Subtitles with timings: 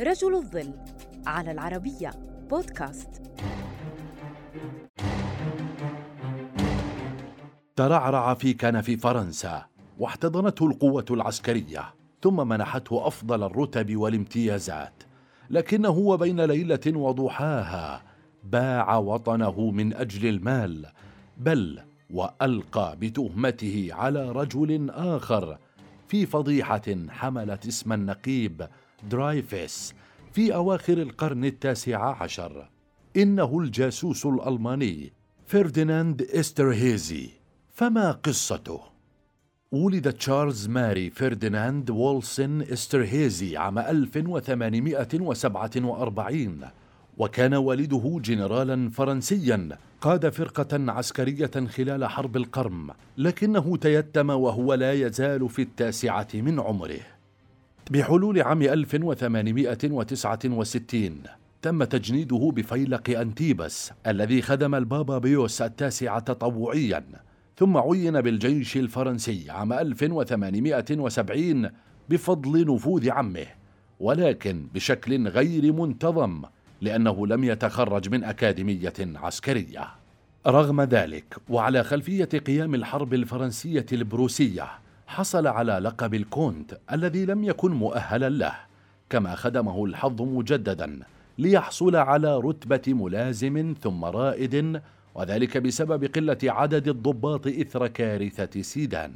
[0.00, 0.72] رجل الظل
[1.26, 2.10] على العربية
[2.50, 3.22] بودكاست.
[7.76, 9.66] ترعرع في كنف فرنسا
[9.98, 15.02] واحتضنته القوة العسكرية ثم منحته أفضل الرتب والامتيازات
[15.50, 18.02] لكنه وبين ليلة وضحاها
[18.44, 20.86] باع وطنه من أجل المال
[21.36, 25.58] بل وألقى بتهمته على رجل آخر
[26.08, 28.68] في فضيحة حملت اسم النقيب
[29.08, 29.94] درايفس
[30.32, 32.68] في أواخر القرن التاسع عشر.
[33.16, 35.12] إنه الجاسوس الألماني
[35.46, 37.28] فرديناند إسترهيزي.
[37.74, 38.80] فما قصته؟
[39.72, 46.60] ولد تشارلز ماري فرديناند وولسن إسترهيزي عام 1847
[47.18, 49.68] وكان والده جنرالا فرنسيا
[50.00, 57.00] قاد فرقة عسكرية خلال حرب القرم لكنه تيتم وهو لا يزال في التاسعة من عمره.
[57.90, 61.22] بحلول عام 1869
[61.62, 67.04] تم تجنيده بفيلق أنتيبس الذي خدم البابا بيوس التاسع تطوعيا
[67.56, 71.70] ثم عين بالجيش الفرنسي عام 1870
[72.08, 73.46] بفضل نفوذ عمه
[74.00, 76.42] ولكن بشكل غير منتظم
[76.80, 79.88] لأنه لم يتخرج من أكاديمية عسكرية.
[80.46, 84.68] رغم ذلك وعلى خلفية قيام الحرب الفرنسية البروسية
[85.06, 88.54] حصل على لقب الكونت الذي لم يكن مؤهلا له
[89.10, 91.00] كما خدمه الحظ مجددا
[91.38, 94.80] ليحصل على رتبة ملازم ثم رائد
[95.14, 99.12] وذلك بسبب قلة عدد الضباط إثر كارثة سيدان.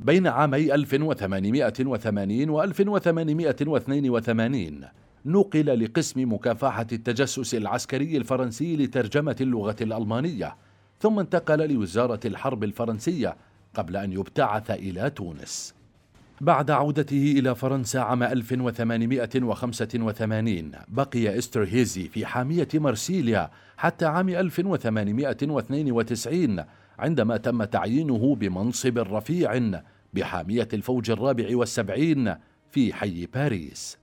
[0.00, 4.84] بين عامي 1880 و 1882
[5.26, 10.56] نقل لقسم مكافحة التجسس العسكري الفرنسي لترجمة اللغة الألمانية
[11.00, 13.36] ثم انتقل لوزارة الحرب الفرنسية
[13.76, 15.74] قبل أن يبتعث إلى تونس.
[16.40, 26.64] بعد عودته إلى فرنسا عام 1885 بقي هيزي في حامية مرسيليا حتى عام 1892
[26.98, 29.80] عندما تم تعيينه بمنصب رفيع
[30.14, 32.34] بحامية الفوج الرابع والسبعين
[32.70, 33.98] في حي باريس.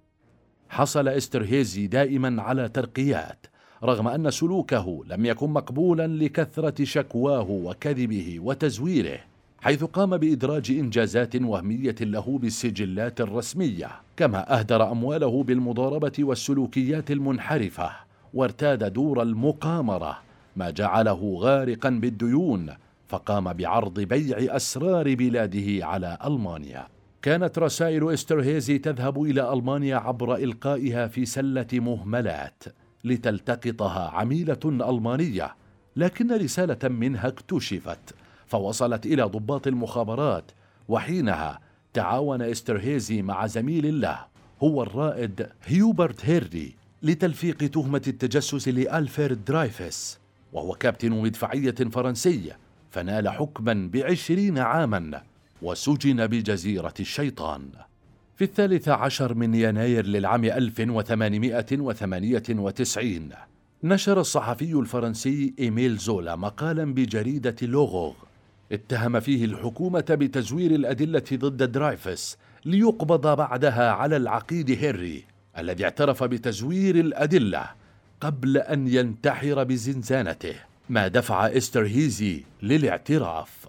[0.70, 1.08] حصل
[1.44, 3.46] هيزي دائما على ترقيات
[3.84, 9.20] رغم أن سلوكه لم يكن مقبولا لكثرة شكواه وكذبه وتزويره.
[9.64, 17.92] حيث قام بإدراج إنجازات وهمية له بالسجلات الرسمية كما أهدر أمواله بالمضاربة والسلوكيات المنحرفة
[18.34, 20.18] وارتاد دور المقامرة
[20.56, 22.70] ما جعله غارقا بالديون
[23.08, 26.88] فقام بعرض بيع أسرار بلاده على ألمانيا.
[27.22, 32.64] كانت رسائل إسترهيزي تذهب إلى ألمانيا عبر إلقائها في سلة مهملات
[33.04, 35.56] لتلتقطها عميلة ألمانية
[35.96, 38.23] لكن رسالة منها اكتشفت.
[38.54, 40.52] فوصلت إلى ضباط المخابرات
[40.88, 41.60] وحينها
[41.94, 44.20] تعاون استرهيزي مع زميل له
[44.64, 50.20] هو الرائد هيوبرت هنري لتلفيق تهمة التجسس لألفرد درايفس
[50.54, 52.52] وهو كابتن مدفعية فرنسي
[52.92, 55.22] فنال حكما بعشرين عاما
[55.62, 57.70] وسجن بجزيرة الشيطان.
[58.36, 63.30] في الثالث عشر من يناير للعام 1898
[63.84, 68.14] نشر الصحفي الفرنسي إيميل زولا مقالا بجريدة لورور.
[68.74, 75.24] اتهم فيه الحكومة بتزوير الأدلة ضد درايفس ليقبض بعدها على العقيد هنري
[75.58, 77.66] الذي اعترف بتزوير الأدلة
[78.22, 80.56] قبل أن ينتحر بزنزانته
[80.90, 83.68] ما دفع إستر هيزي للاعتراف.